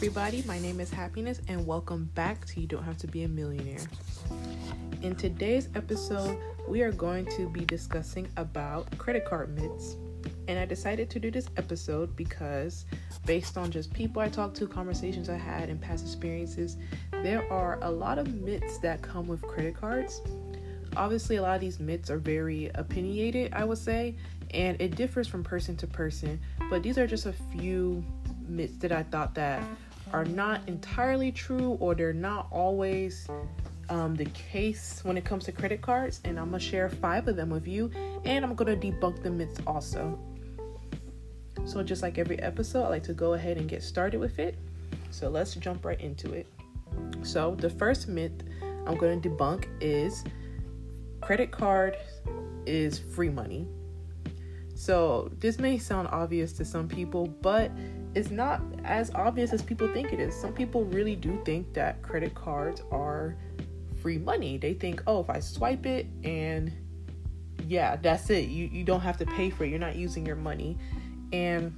[0.00, 0.42] everybody.
[0.46, 3.86] My name is Happiness, and welcome back to You Don't Have to Be a Millionaire.
[5.02, 9.96] In today's episode, we are going to be discussing about credit card myths.
[10.48, 12.86] And I decided to do this episode because,
[13.26, 16.78] based on just people I talked to, conversations I had, and past experiences,
[17.22, 20.22] there are a lot of myths that come with credit cards.
[20.96, 24.16] Obviously, a lot of these myths are very opinionated, I would say,
[24.54, 26.40] and it differs from person to person.
[26.70, 28.02] But these are just a few
[28.48, 29.62] myths that I thought that
[30.12, 33.28] are not entirely true or they're not always
[33.88, 36.20] um, the case when it comes to credit cards.
[36.24, 37.90] And I'm gonna share five of them with you,
[38.24, 40.18] and I'm gonna debunk the myths also.
[41.64, 44.56] So, just like every episode, I like to go ahead and get started with it.
[45.10, 46.46] So, let's jump right into it.
[47.22, 48.32] So, the first myth
[48.86, 50.24] I'm going to debunk is
[51.20, 51.96] credit card
[52.66, 53.66] is free money.
[54.74, 57.70] So, this may sound obvious to some people, but
[58.14, 60.34] it's not as obvious as people think it is.
[60.34, 63.36] Some people really do think that credit cards are
[64.02, 64.58] free money.
[64.58, 66.72] They think, oh, if I swipe it and
[67.66, 68.48] yeah, that's it.
[68.48, 69.70] You you don't have to pay for it.
[69.70, 70.76] You're not using your money.
[71.32, 71.74] And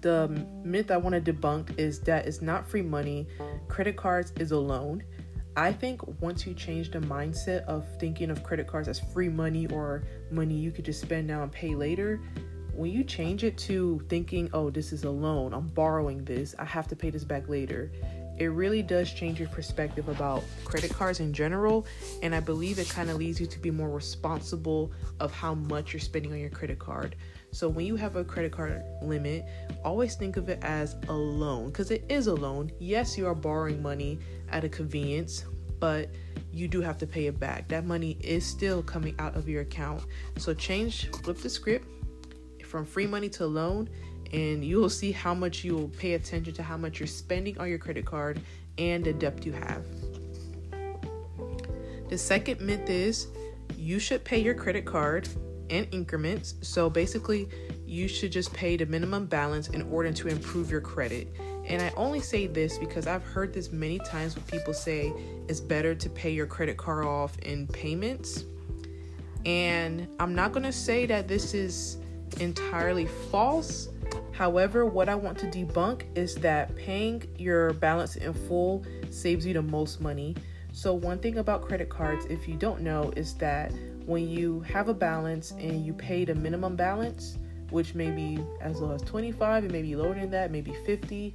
[0.00, 0.28] the
[0.64, 3.28] myth I want to debunk is that it's not free money.
[3.68, 5.02] Credit cards is a loan.
[5.56, 9.68] I think once you change the mindset of thinking of credit cards as free money
[9.68, 12.20] or money you could just spend now and pay later,
[12.76, 16.64] when you change it to thinking, oh, this is a loan, I'm borrowing this, I
[16.64, 17.90] have to pay this back later,
[18.36, 21.86] it really does change your perspective about credit cards in general.
[22.22, 25.92] And I believe it kind of leads you to be more responsible of how much
[25.92, 27.14] you're spending on your credit card.
[27.52, 29.44] So when you have a credit card limit,
[29.84, 32.72] always think of it as a loan because it is a loan.
[32.80, 34.18] Yes, you are borrowing money
[34.50, 35.44] at a convenience,
[35.78, 36.10] but
[36.52, 37.68] you do have to pay it back.
[37.68, 40.02] That money is still coming out of your account.
[40.38, 41.86] So change, flip the script
[42.74, 43.88] from free money to loan,
[44.32, 47.56] and you will see how much you will pay attention to how much you're spending
[47.58, 48.40] on your credit card
[48.78, 49.84] and the debt you have.
[52.08, 53.28] The second myth is
[53.76, 55.28] you should pay your credit card
[55.68, 56.56] in increments.
[56.62, 57.48] So basically,
[57.86, 61.28] you should just pay the minimum balance in order to improve your credit.
[61.66, 65.12] And I only say this because I've heard this many times when people say
[65.46, 68.42] it's better to pay your credit card off in payments.
[69.46, 71.98] And I'm not going to say that this is
[72.40, 73.88] entirely false.
[74.32, 79.54] However, what I want to debunk is that paying your balance in full saves you
[79.54, 80.34] the most money.
[80.72, 83.72] So, one thing about credit cards, if you don't know, is that
[84.06, 87.38] when you have a balance and you pay the minimum balance,
[87.70, 91.34] which may be as low as 25, it may be lower than that, maybe 50.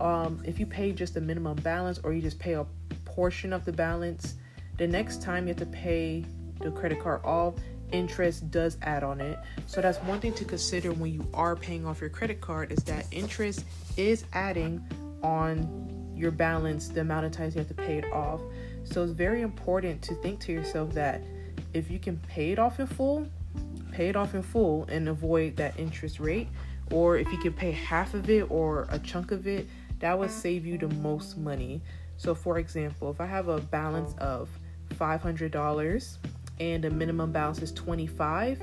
[0.00, 2.66] Um, if you pay just the minimum balance or you just pay a
[3.04, 4.36] portion of the balance,
[4.78, 6.24] the next time you have to pay
[6.60, 7.54] the credit card off,
[7.92, 9.38] interest does add on it.
[9.66, 12.82] So that's one thing to consider when you are paying off your credit card is
[12.84, 13.64] that interest
[13.96, 14.84] is adding
[15.22, 18.40] on your balance the amount of times you have to pay it off.
[18.84, 21.22] So it's very important to think to yourself that
[21.74, 23.26] if you can pay it off in full,
[23.92, 26.48] pay it off in full and avoid that interest rate.
[26.90, 29.66] Or if you can pay half of it or a chunk of it,
[30.00, 31.80] that would save you the most money.
[32.16, 34.48] So, for example, if I have a balance of
[34.94, 36.16] $500
[36.70, 38.62] and the minimum balance is 25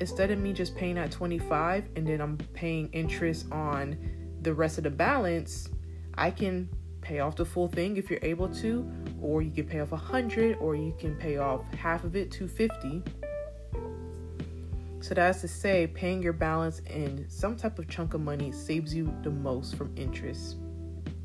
[0.00, 3.96] instead of me just paying that 25 and then I'm paying interest on
[4.42, 5.68] the rest of the balance,
[6.16, 6.68] I can
[7.00, 8.90] pay off the full thing if you're able to,
[9.20, 13.02] or you can pay off hundred, or you can pay off half of it, 250.
[15.00, 18.94] So that's to say, paying your balance in some type of chunk of money saves
[18.94, 20.56] you the most from interest.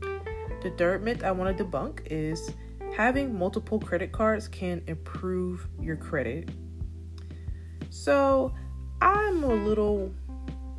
[0.02, 2.52] The third myth I want to debunk is
[2.96, 6.50] having multiple credit cards can improve your credit.
[7.90, 8.54] So,
[9.02, 10.14] I'm a little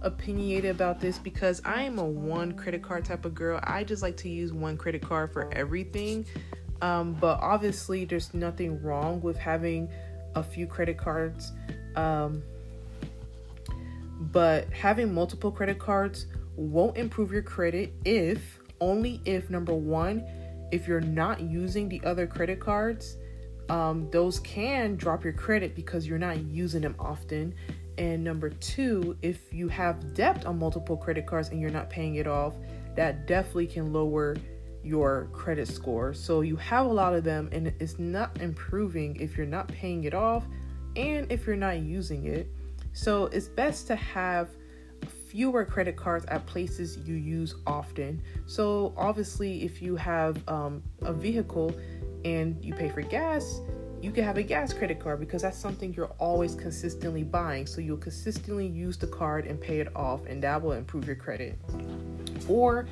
[0.03, 3.61] opinionated about this because I am a one credit card type of girl.
[3.65, 6.27] I just like to use one credit card for everything.
[6.83, 9.91] Um, but obviously, there's nothing wrong with having
[10.35, 11.53] a few credit cards.
[11.97, 12.43] Um,
[14.33, 16.27] but having multiple credit cards
[16.57, 20.25] won't improve your credit if, only if, number one,
[20.73, 23.17] if you're not using the other credit cards,
[23.69, 27.55] um, those can drop your credit because you're not using them often.
[27.99, 32.17] And number two, if you have debt on multiple credit cards and you're not paying
[32.17, 32.55] it off,
[32.97, 34.37] that definitely can lower
[34.83, 36.15] your credit score.
[36.15, 40.05] So you have a lot of them and it's not improving if you're not paying
[40.05, 40.45] it off
[40.97, 42.49] and if you're not using it.
[42.93, 44.49] So it's best to have
[45.31, 48.21] fewer credit cards at places you use often.
[48.47, 51.75] So, obviously, if you have um, a vehicle
[52.25, 53.61] and you pay for gas,
[54.03, 57.67] you can have a gas credit card because that's something you're always consistently buying.
[57.67, 61.17] So, you'll consistently use the card and pay it off, and that will improve your
[61.17, 61.59] credit.
[62.49, 62.87] Or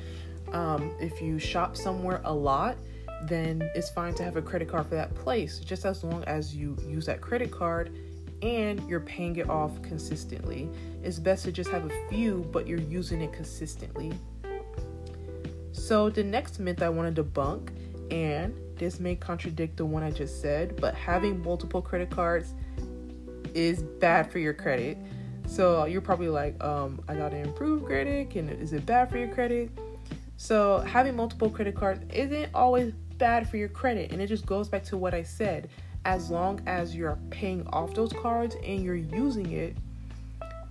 [0.51, 2.75] Um, if you shop somewhere a lot,
[3.23, 6.55] then it's fine to have a credit card for that place, just as long as
[6.55, 7.91] you use that credit card
[8.41, 10.69] and you're paying it off consistently.
[11.03, 14.13] It's best to just have a few, but you're using it consistently.
[15.71, 17.69] So, the next myth I want to debunk,
[18.11, 22.53] and this may contradict the one I just said, but having multiple credit cards
[23.53, 24.97] is bad for your credit.
[25.47, 29.29] So, you're probably like, um, I gotta improve credit, and is it bad for your
[29.29, 29.71] credit?
[30.37, 34.69] So, having multiple credit cards isn't always bad for your credit, and it just goes
[34.69, 35.69] back to what I said
[36.05, 39.75] as long as you're paying off those cards and you're using it,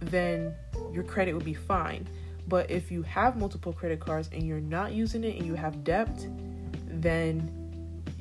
[0.00, 0.54] then
[0.92, 2.06] your credit would be fine.
[2.48, 5.84] But if you have multiple credit cards and you're not using it and you have
[5.84, 6.26] debt,
[6.86, 7.52] then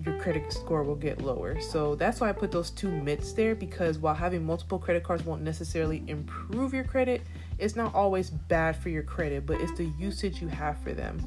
[0.06, 1.60] your credit score will get lower.
[1.60, 5.26] So that's why I put those two myths there because while having multiple credit cards
[5.26, 7.22] won't necessarily improve your credit,
[7.58, 11.20] it's not always bad for your credit, but it's the usage you have for them.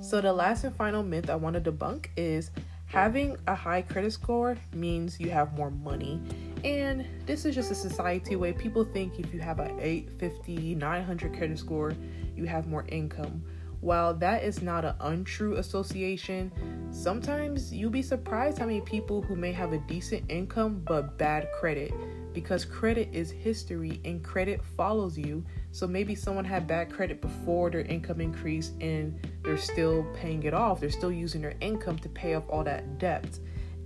[0.00, 2.50] So the last and final myth I want to debunk is
[2.88, 6.22] Having a high credit score means you have more money.
[6.64, 11.36] And this is just a society way people think if you have a 850, 900
[11.36, 11.92] credit score,
[12.34, 13.44] you have more income.
[13.80, 16.50] While that is not an untrue association,
[16.90, 21.46] sometimes you'll be surprised how many people who may have a decent income but bad
[21.60, 21.92] credit
[22.32, 25.44] because credit is history and credit follows you.
[25.70, 30.54] So maybe someone had bad credit before their income increased and they're still paying it
[30.54, 30.80] off.
[30.80, 33.38] They're still using their income to pay off all that debt.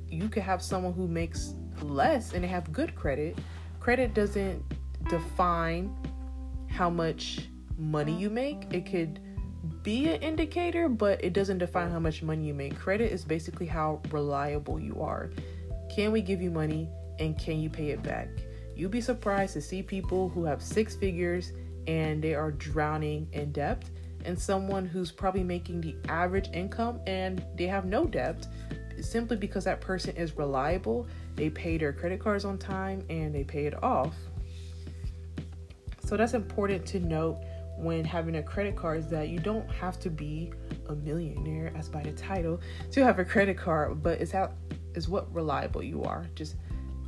[0.08, 3.38] You could have someone who makes less and they have good credit.
[3.81, 4.62] Credit doesn't
[5.08, 5.94] define
[6.69, 8.67] how much money you make.
[8.70, 9.20] It could
[9.82, 12.78] be an indicator, but it doesn't define how much money you make.
[12.78, 15.31] Credit is basically how reliable you are.
[15.94, 16.88] Can we give you money?
[17.19, 18.28] and can you pay it back?
[18.75, 21.52] You'd be surprised to see people who have six figures
[21.87, 23.84] and they are drowning in debt,
[24.25, 28.46] and someone who's probably making the average income and they have no debt
[29.00, 31.06] simply because that person is reliable.
[31.34, 34.14] They pay their credit cards on time and they pay it off.
[36.05, 37.38] So that's important to note
[37.79, 40.52] when having a credit card is that you don't have to be
[40.88, 42.61] a millionaire as by the title
[42.93, 44.52] to have a credit card, but it's how
[44.94, 46.26] is what reliable you are.
[46.35, 46.56] Just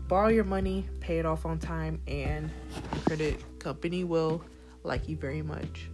[0.08, 2.50] borrow your money, pay it off on time, and
[2.92, 4.42] the credit company will
[4.84, 5.88] like you very much.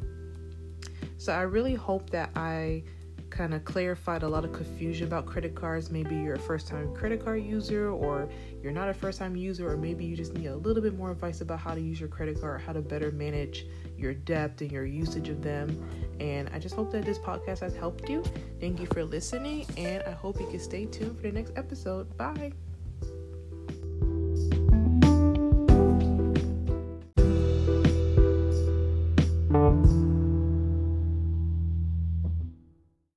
[1.17, 2.83] So I really hope that I
[3.31, 5.91] kind of clarified a lot of confusion about credit cards.
[5.91, 8.29] Maybe you're a first time credit card user, or
[8.63, 11.13] you're not a first time user, or maybe you just need a little bit more
[11.13, 13.67] advice about how to use your credit card, how to better manage
[13.97, 15.89] your debt and your usage of them.
[16.19, 18.23] And I just hope that this podcast has helped you.
[18.61, 22.17] Thank you for listening, and I hope you can stay tuned for the next episode.
[22.17, 22.53] Bye.